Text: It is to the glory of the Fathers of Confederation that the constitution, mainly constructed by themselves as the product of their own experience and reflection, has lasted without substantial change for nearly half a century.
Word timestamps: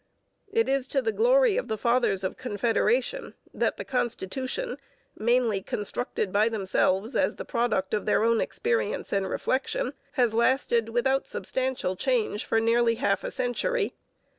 It 0.51 0.67
is 0.67 0.87
to 0.87 1.01
the 1.03 1.11
glory 1.11 1.57
of 1.57 1.67
the 1.67 1.77
Fathers 1.77 2.23
of 2.23 2.35
Confederation 2.35 3.35
that 3.53 3.77
the 3.77 3.85
constitution, 3.85 4.79
mainly 5.15 5.61
constructed 5.61 6.33
by 6.33 6.49
themselves 6.49 7.15
as 7.15 7.35
the 7.35 7.45
product 7.45 7.93
of 7.93 8.07
their 8.07 8.23
own 8.23 8.41
experience 8.41 9.13
and 9.13 9.29
reflection, 9.29 9.93
has 10.13 10.33
lasted 10.33 10.89
without 10.89 11.27
substantial 11.27 11.95
change 11.95 12.45
for 12.45 12.59
nearly 12.59 12.95
half 12.95 13.23
a 13.23 13.29
century. 13.29 13.93